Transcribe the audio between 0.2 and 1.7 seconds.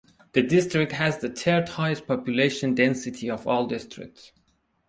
The district has the third